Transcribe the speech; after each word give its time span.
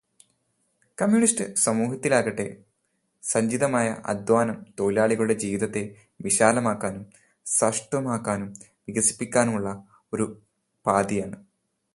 Communist 1.01 1.45
സമൂഹത്തിലാകട്ടെ, 1.55 2.45
സഞ്ചിതമായ 3.23 3.87
അദ്ധ്വാനം 4.05 4.57
തൊഴിലാളിയുടെ 4.79 5.33
ജീവിതത്തെ 5.33 5.83
വിശാലമാക്കാനും 6.21 7.05
സംപുഷ്ടമാക്കാനും 7.45 8.49
വികസിപ്പിക്കാനുമുള്ള 8.87 9.69
ഒരുപാധിയാണു്. 10.13 11.39